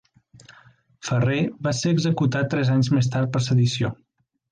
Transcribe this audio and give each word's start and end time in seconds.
Ferrer 1.09 1.35
va 1.67 1.73
ser 1.79 1.91
executat 1.97 2.49
tres 2.53 2.71
anys 2.77 2.89
més 2.95 3.11
tard 3.17 3.31
per 3.37 3.43
sedició. 3.49 3.93